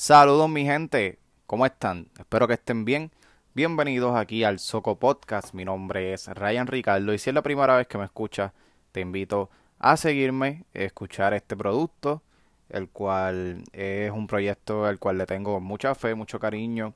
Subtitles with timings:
[0.00, 2.06] Saludos mi gente, ¿cómo están?
[2.18, 3.10] Espero que estén bien.
[3.52, 5.52] Bienvenidos aquí al Soco Podcast.
[5.52, 8.52] Mi nombre es Ryan Ricardo y si es la primera vez que me escuchas,
[8.92, 12.22] te invito a seguirme, a escuchar este producto,
[12.70, 16.94] el cual es un proyecto al cual le tengo mucha fe, mucho cariño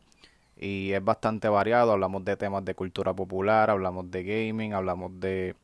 [0.56, 1.92] y es bastante variado.
[1.92, 5.56] Hablamos de temas de cultura popular, hablamos de gaming, hablamos de...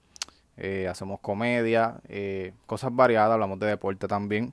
[0.59, 4.52] Eh, hacemos comedia, eh, cosas variadas, hablamos de deporte también.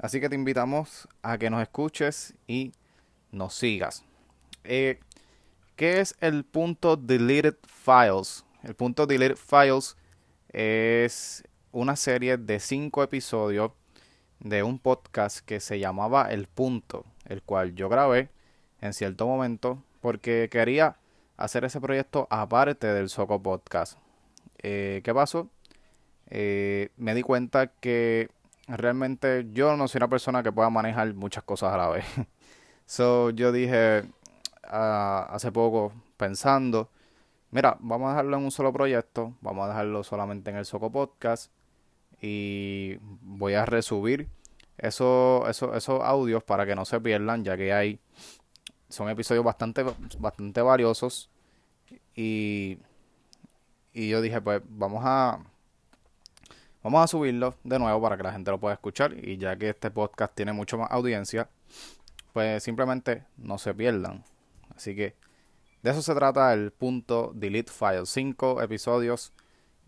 [0.00, 2.72] Así que te invitamos a que nos escuches y
[3.32, 4.02] nos sigas.
[4.64, 4.98] Eh,
[5.76, 8.44] ¿Qué es el punto deleted files?
[8.62, 9.96] El punto deleted files
[10.52, 13.72] es una serie de cinco episodios
[14.38, 18.30] de un podcast que se llamaba El Punto, el cual yo grabé
[18.80, 20.96] en cierto momento porque quería
[21.36, 23.98] hacer ese proyecto aparte del Soco Podcast.
[24.62, 25.50] Eh, ¿Qué pasó?
[26.30, 28.30] Eh, me di cuenta que
[28.76, 32.04] realmente yo no soy una persona que pueda manejar muchas cosas a la vez.
[32.86, 34.04] so yo dije
[34.64, 36.90] uh, hace poco pensando,
[37.50, 40.90] mira, vamos a dejarlo en un solo proyecto, vamos a dejarlo solamente en el Soco
[40.90, 41.52] Podcast
[42.20, 44.28] y voy a resubir
[44.78, 48.00] esos, esos, audios para que no se pierdan, ya que hay
[48.88, 49.84] son episodios bastante
[50.18, 51.30] bastante valiosos
[52.14, 52.78] y
[53.92, 55.40] y yo dije, pues vamos a
[56.82, 59.68] Vamos a subirlo de nuevo para que la gente lo pueda escuchar y ya que
[59.68, 61.50] este podcast tiene mucho más audiencia,
[62.32, 64.24] pues simplemente no se pierdan.
[64.74, 65.14] Así que
[65.82, 68.06] de eso se trata el punto delete file.
[68.06, 69.34] Cinco episodios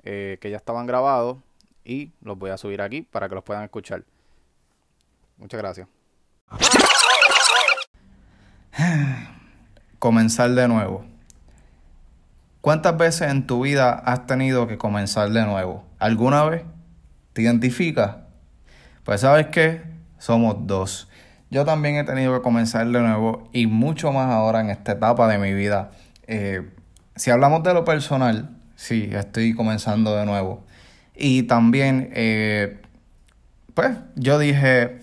[0.03, 1.39] eh, que ya estaban grabados
[1.83, 4.05] y los voy a subir aquí para que los puedan escuchar.
[5.39, 5.89] Muchas gracias.
[9.99, 11.07] Comenzar de nuevo.
[12.61, 15.85] ¿Cuántas veces en tu vida has tenido que comenzar de nuevo?
[15.99, 16.63] ¿Alguna vez?
[17.33, 18.17] ¿Te identificas?
[19.05, 19.83] Pues sabes qué,
[20.19, 21.09] somos dos.
[21.51, 25.29] Yo también he tenido que comenzar de nuevo y mucho más ahora en esta etapa
[25.29, 25.91] de mi vida.
[26.27, 26.71] Eh,
[27.17, 30.65] si hablamos de lo personal, sí, estoy comenzando de nuevo.
[31.15, 32.81] Y también, eh,
[33.75, 35.01] pues yo dije,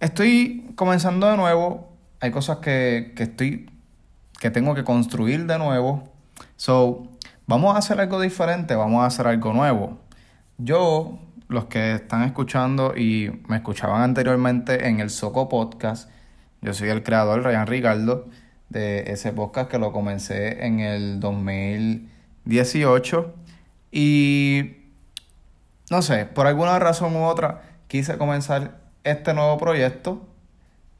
[0.00, 3.70] estoy comenzando de nuevo, hay cosas que, que estoy,
[4.40, 6.04] que tengo que construir de nuevo.
[6.56, 7.08] So,
[7.46, 9.98] vamos a hacer algo diferente, vamos a hacer algo nuevo.
[10.58, 16.08] Yo los que están escuchando y me escuchaban anteriormente en el Soco Podcast.
[16.60, 18.28] Yo soy el creador, Ryan Ricardo,
[18.68, 23.34] de ese podcast que lo comencé en el 2018.
[23.90, 24.76] Y
[25.90, 30.28] no sé, por alguna razón u otra, quise comenzar este nuevo proyecto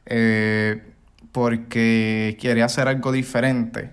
[0.06, 0.82] eh,
[1.32, 3.90] porque quería hacer algo diferente.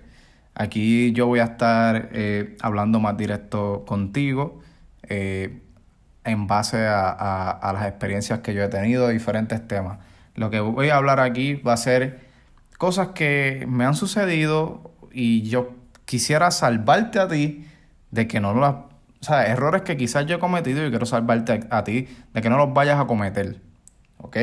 [0.54, 4.62] Aquí yo voy a estar eh, hablando más directo contigo.
[5.02, 5.60] Eh,
[6.26, 9.98] en base a, las experiencias que yo he tenido de diferentes temas.
[10.34, 12.20] Lo que voy a hablar aquí va a ser
[12.78, 15.70] cosas que me han sucedido y yo
[16.04, 17.66] quisiera salvarte a ti
[18.10, 18.74] de que no las...
[18.74, 22.50] O sea, errores que quizás yo he cometido y quiero salvarte a, ti de que
[22.50, 23.60] no los vayas a cometer.
[24.18, 24.36] ¿Ok?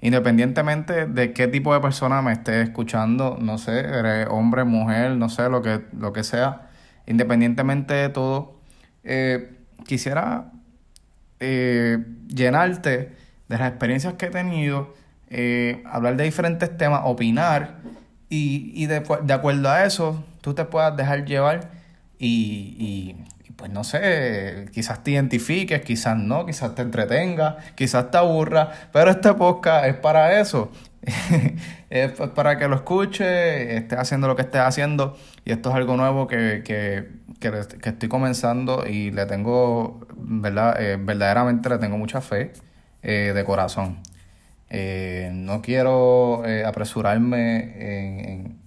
[0.00, 5.28] Independientemente de qué tipo de persona me esté escuchando, no sé, eres hombre, mujer, no
[5.28, 6.70] sé, lo que, lo que sea,
[7.06, 8.56] independientemente de todo,
[9.04, 10.50] eh, quisiera
[11.44, 11.98] eh,
[12.28, 13.10] llenarte
[13.48, 14.94] de las experiencias que he tenido,
[15.28, 17.80] eh, hablar de diferentes temas, opinar
[18.28, 19.02] y, de,
[19.34, 21.72] acuerdo a eso tú te puedas dejar llevar
[22.16, 23.16] y,
[23.56, 29.10] pues no sé, quizás te identifiques, quizás no, quizás te entretenga, quizás te aburra, pero
[29.10, 30.70] este podcast es para eso.
[31.90, 35.96] es para que lo escuche, esté haciendo lo que esté haciendo y esto es algo
[35.96, 37.08] nuevo que, que,
[37.40, 40.80] que, estoy comenzando y le tengo, ¿verdad?
[40.80, 42.52] Eh, verdaderamente le tengo mucha fe
[43.02, 43.98] eh, de corazón.
[44.70, 48.58] Eh, no quiero apresurarme en,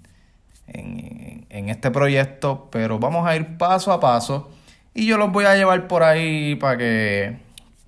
[0.68, 4.51] en, en, este proyecto, pero vamos a ir paso a paso
[4.94, 7.38] y yo los voy a llevar por ahí para que,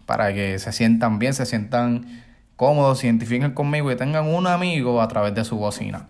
[0.05, 2.26] para que se sientan bien, se sientan
[2.57, 6.07] cómodos, se identifiquen conmigo y tengan un amigo a través de su bocina.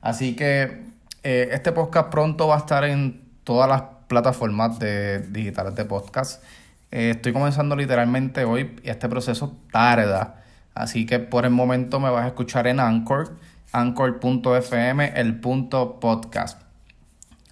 [0.00, 0.88] Así que
[1.22, 6.42] este podcast pronto va a estar en todas las plataformas de digitales de podcast.
[6.90, 10.42] Eh, estoy comenzando literalmente hoy y este proceso tarda.
[10.74, 13.36] Así que por el momento me vas a escuchar en Anchor,
[13.72, 16.62] anchor.fm, el punto podcast.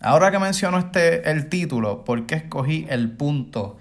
[0.01, 3.77] Ahora que menciono este, el título, ¿por qué escogí el punto?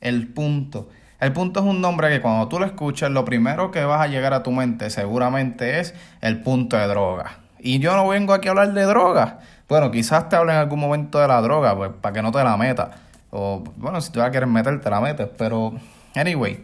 [0.00, 0.88] El punto.
[1.20, 4.06] El punto es un nombre que cuando tú lo escuchas, lo primero que vas a
[4.06, 7.40] llegar a tu mente seguramente es el punto de droga.
[7.58, 9.40] Y yo no vengo aquí a hablar de droga.
[9.68, 12.42] Bueno, quizás te hable en algún momento de la droga, pues para que no te
[12.42, 12.88] la metas.
[13.30, 15.28] O, bueno, si tú la quieres meter, te la metes.
[15.36, 15.74] Pero,
[16.14, 16.60] anyway,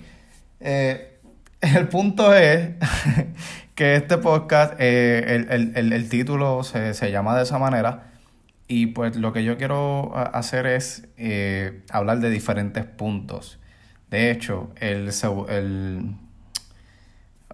[0.61, 1.21] eh,
[1.61, 2.71] el punto es
[3.75, 8.05] que este podcast, eh, el, el, el, el, título se, se, llama de esa manera.
[8.69, 13.61] Y pues lo que yo quiero hacer es eh, hablar de diferentes puntos.
[14.17, 15.11] De hecho, el,
[15.51, 16.17] el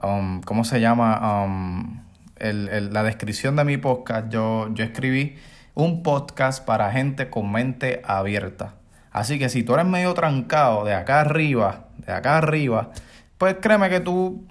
[0.01, 1.43] um, ¿cómo se llama?
[1.45, 2.05] Um,
[2.37, 5.35] el, la descripción de mi podcast, yo, yo escribí
[5.75, 8.77] un podcast para gente con mente abierta.
[9.11, 12.93] Así que si tú eres medio trancado de acá arriba, de acá arriba,
[13.39, 14.47] pues créeme que tú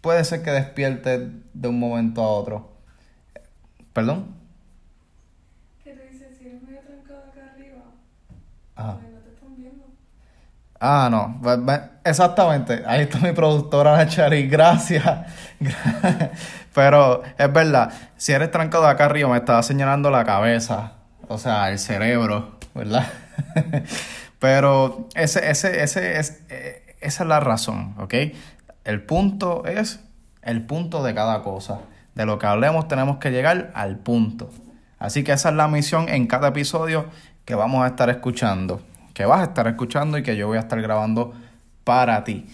[0.00, 2.72] puede ser que despiertes de un momento a otro.
[3.92, 4.28] ¿Perdón?
[5.84, 6.34] ¿Qué te dice?
[6.34, 7.84] Si eres medio trancado acá arriba,
[8.78, 9.84] no te están viendo.
[10.80, 11.40] Ah, no,
[12.04, 12.82] exactamente.
[12.86, 15.04] Ahí está mi productora Nachari, gracias.
[16.74, 20.92] Pero es verdad, si eres trancado acá arriba, me estaba señalando la cabeza,
[21.28, 23.06] o sea, el cerebro, ¿verdad?
[24.38, 28.14] Pero ese, ese, ese es, eh, esa es la razón, ¿ok?
[28.84, 30.00] El punto es
[30.42, 31.80] el punto de cada cosa.
[32.14, 34.50] De lo que hablemos tenemos que llegar al punto.
[34.98, 37.06] Así que esa es la misión en cada episodio
[37.44, 38.80] que vamos a estar escuchando,
[39.16, 41.32] que vas a estar escuchando y que yo voy a estar grabando
[41.84, 42.44] para ti.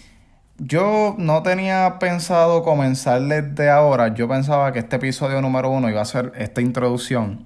[0.57, 5.99] Yo no tenía pensado comenzar desde ahora, yo pensaba que este episodio número uno iba
[5.99, 7.45] a ser esta introducción,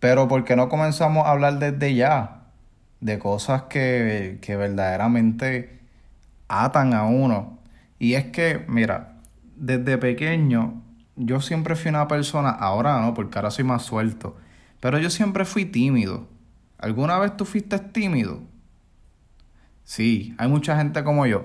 [0.00, 2.48] pero ¿por qué no comenzamos a hablar desde ya?
[2.98, 5.78] De cosas que, que verdaderamente
[6.48, 7.60] atan a uno.
[8.00, 9.12] Y es que, mira,
[9.54, 10.82] desde pequeño
[11.14, 14.36] yo siempre fui una persona, ahora no, porque ahora soy más suelto,
[14.80, 16.26] pero yo siempre fui tímido.
[16.80, 18.40] ¿Alguna vez tú fuiste tímido?
[19.84, 21.44] Sí, hay mucha gente como yo.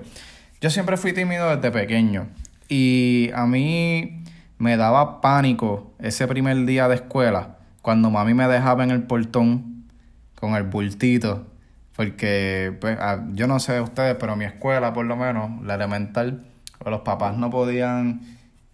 [0.60, 2.28] Yo siempre fui tímido desde pequeño
[2.68, 4.24] y a mí
[4.58, 9.84] me daba pánico ese primer día de escuela cuando mami me dejaba en el portón
[10.34, 11.46] con el bultito
[11.94, 16.46] porque pues ah, yo no sé ustedes pero mi escuela por lo menos la elemental
[16.78, 18.22] pues, los papás no podían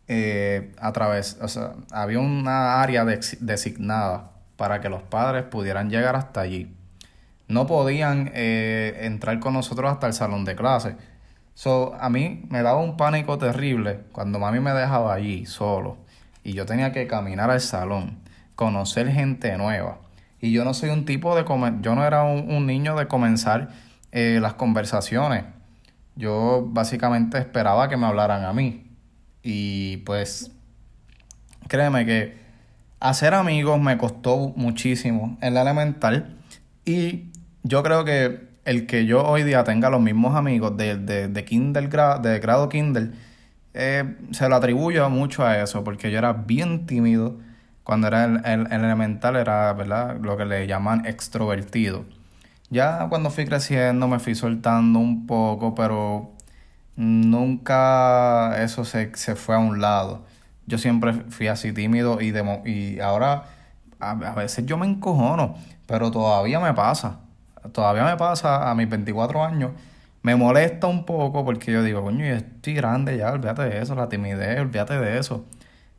[0.06, 6.40] eh, atravesar o sea había una área designada para que los padres pudieran llegar hasta
[6.40, 6.74] allí
[7.52, 10.96] no podían eh, entrar con nosotros hasta el salón de clase.
[11.54, 15.98] So, a mí me daba un pánico terrible cuando mami me dejaba allí solo
[16.42, 18.18] y yo tenía que caminar al salón,
[18.56, 19.98] conocer gente nueva.
[20.40, 21.44] Y yo no soy un tipo de...
[21.82, 23.68] Yo no era un, un niño de comenzar
[24.10, 25.44] eh, las conversaciones.
[26.16, 28.90] Yo básicamente esperaba que me hablaran a mí.
[29.42, 30.50] Y pues
[31.68, 32.41] créeme que
[33.02, 36.36] hacer amigos me costó muchísimo en la elemental
[36.84, 37.30] y
[37.64, 41.88] yo creo que el que yo hoy día tenga los mismos amigos de, de, Kindle
[42.22, 43.10] de grado Kindle
[43.74, 47.38] eh, se lo atribuyo mucho a eso porque yo era bien tímido
[47.84, 52.04] cuando era el, el- el elemental era verdad lo que le llaman extrovertido
[52.70, 56.32] ya cuando fui creciendo me fui soltando un poco pero
[56.96, 60.24] nunca eso se, se fue a un lado.
[60.66, 63.44] Yo siempre fui así tímido y, demo- y ahora
[64.00, 65.54] a, a veces yo me encojono,
[65.86, 67.20] pero todavía me pasa.
[67.72, 69.72] Todavía me pasa a mis 24 años.
[70.22, 73.94] Me molesta un poco porque yo digo, coño, yo estoy grande ya, olvídate de eso,
[73.94, 75.44] la timidez, olvídate de eso.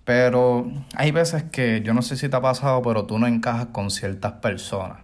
[0.06, 3.68] Pero hay veces que yo no sé si te ha pasado, pero tú no encajas
[3.68, 5.00] con ciertas personas.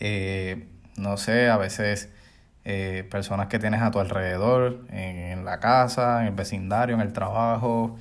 [0.00, 2.10] Eh, no sé, a veces
[2.64, 7.00] eh, personas que tienes a tu alrededor, en, en la casa, en el vecindario, en
[7.00, 7.96] el trabajo,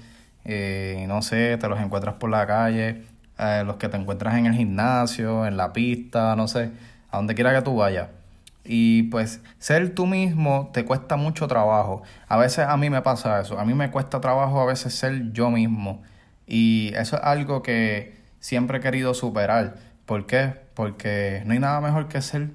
[0.46, 3.04] eh, no sé, te los encuentras por la calle,
[3.38, 6.72] eh, los que te encuentras en el gimnasio, en la pista, no sé,
[7.10, 8.10] a donde quiera que tú vayas.
[8.64, 12.04] Y pues ser tú mismo te cuesta mucho trabajo.
[12.28, 15.32] A veces a mí me pasa eso, a mí me cuesta trabajo a veces ser
[15.34, 16.04] yo mismo.
[16.48, 19.78] Y eso es algo que siempre he querido superar.
[20.06, 20.54] ¿Por qué?
[20.76, 22.50] Porque no hay nada mejor que ser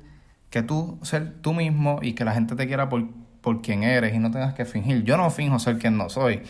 [0.51, 3.07] que tú ser tú mismo y que la gente te quiera por,
[3.41, 5.05] por quien eres y no tengas que fingir.
[5.05, 6.43] Yo no finjo ser quien no soy,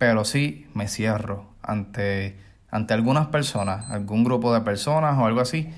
[0.00, 2.38] pero sí me cierro ante,
[2.72, 5.70] ante algunas personas, algún grupo de personas o algo así.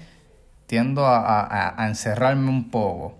[0.66, 3.16] Tiendo a, a- a- encerrarme un poco.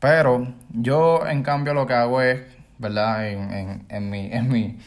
[0.00, 2.42] Pero yo, en cambio, lo que hago es,
[2.78, 3.28] ¿verdad?
[3.28, 4.78] En, en, en mi, en mi,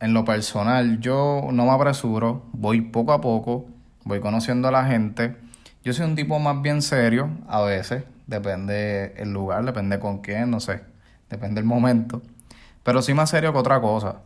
[0.00, 3.66] en lo personal, yo no me apresuro, voy poco a poco,
[4.04, 5.36] voy conociendo a la gente.
[5.84, 10.50] Yo soy un tipo más bien serio, a veces, depende el lugar, depende con quién,
[10.50, 10.82] no sé,
[11.30, 12.22] depende el momento.
[12.84, 14.16] Pero sí más serio que otra cosa.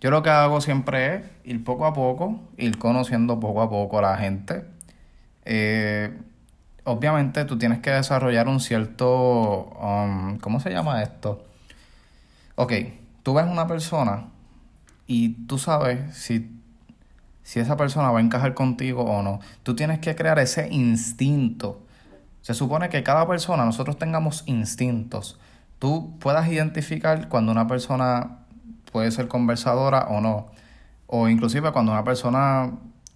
[0.00, 3.98] Yo lo que hago siempre es ir poco a poco, ir conociendo poco a poco
[3.98, 4.64] a la gente.
[5.44, 6.16] Eh,
[6.84, 11.44] obviamente tú tienes que desarrollar un cierto, um, ¿cómo se llama esto?
[12.56, 12.72] Ok,
[13.22, 14.28] tú ves una persona
[15.06, 16.50] y tú sabes si,
[17.42, 19.40] si esa persona va a encajar contigo o no.
[19.62, 21.82] Tú tienes que crear ese instinto.
[22.42, 25.38] Se supone que cada persona, nosotros tengamos instintos.
[25.78, 28.43] Tú puedas identificar cuando una persona
[28.94, 30.46] puede ser conversadora o no.
[31.08, 32.74] O inclusive cuando una persona,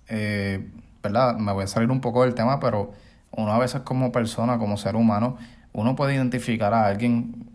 [0.08, 0.68] eh,
[1.04, 1.36] ¿verdad?
[1.36, 2.90] Me voy a salir un poco del tema, pero
[3.30, 5.36] uno a veces como persona, como ser humano,
[5.72, 7.48] uno puede identificar a alguien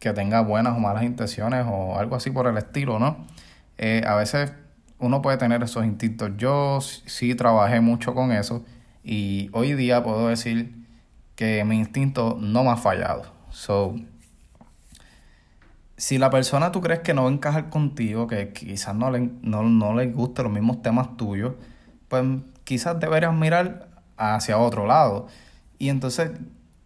[0.00, 3.18] que tenga buenas o malas intenciones o algo así por el estilo, ¿no?
[3.76, 4.52] Eh, a veces
[4.98, 6.32] uno puede tener esos instintos.
[6.36, 8.64] Yo sí trabajé mucho con eso
[9.04, 10.84] y hoy día puedo decir
[11.36, 13.22] que mi instinto no me ha fallado.
[13.50, 13.94] So,
[15.98, 19.30] si la persona tú crees que no va a encajar contigo, que quizás no le,
[19.42, 21.54] no, no le gusten los mismos temas tuyos,
[22.06, 22.24] pues
[22.62, 25.26] quizás deberías mirar hacia otro lado.
[25.76, 26.30] Y entonces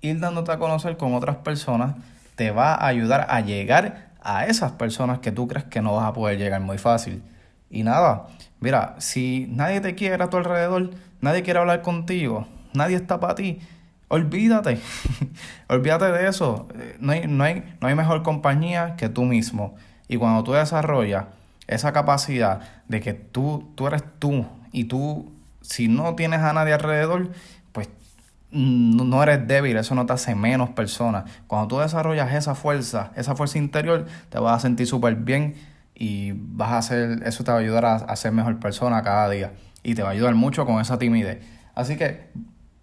[0.01, 1.95] ir dándote a conocer con otras personas
[2.37, 6.07] te va a ayudar a llegar a esas personas que tú crees que no vas
[6.07, 7.23] a poder llegar muy fácil.
[7.69, 8.29] Y nada,
[8.61, 10.91] mira, si nadie te quiere a tu alrededor,
[11.21, 13.61] nadie quiere hablar contigo, nadie está para ti,
[14.13, 14.79] olvídate,
[15.69, 16.69] olvídate de eso.
[17.01, 19.75] No hay, no, hay, no hay mejor compañía que tú mismo.
[20.07, 21.25] Y cuando tú desarrollas
[21.67, 26.75] esa capacidad de que tú, tú eres tú y tú, si no tienes a nadie
[26.75, 27.31] alrededor,
[27.73, 27.89] pues
[28.51, 31.25] no eres débil, eso no te hace menos persona.
[31.47, 35.55] Cuando tú desarrollas esa fuerza, esa fuerza interior, te vas a sentir súper bien
[35.95, 39.53] y vas a hacer, eso te va a ayudar a, ser mejor persona cada día
[39.83, 41.43] y te va a ayudar mucho con esa timidez.
[41.75, 42.29] Así que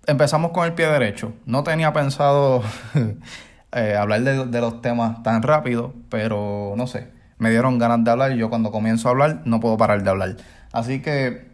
[0.09, 1.33] empezamos con el pie derecho.
[1.45, 2.63] No tenía pensado
[3.71, 8.31] eh, hablar de, los temas tan rápido, pero no sé, me dieron ganas de hablar
[8.31, 10.37] y yo cuando comienzo a hablar no puedo parar de hablar.
[10.71, 11.49] Así que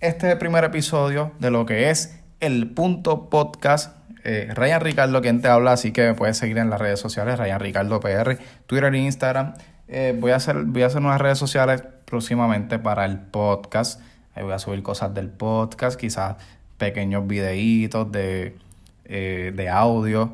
[0.00, 3.96] este es el primer episodio de lo que es el punto podcast.
[4.24, 7.38] Eh, Ryan Ricardo quien te habla, así que me puedes seguir en las redes sociales,
[7.38, 9.54] Ryan Ricardo PR, Twitter e Instagram.
[9.88, 14.00] Eh, voy, a hacer, voy a hacer unas redes sociales próximamente para el podcast.
[14.34, 16.36] Ahí voy a subir cosas del podcast, quizás
[16.78, 18.56] pequeños videitos de,
[19.04, 20.32] eh, de audio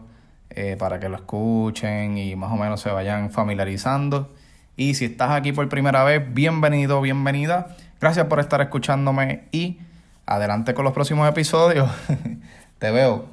[0.78, 4.30] para que lo escuchen y más o menos se vayan familiarizando.
[4.76, 7.74] Y si estás aquí por primera vez, bienvenido, bienvenida.
[8.00, 9.78] Gracias por estar escuchándome y
[10.26, 11.90] adelante con los próximos episodios.
[12.78, 13.26] Te veo.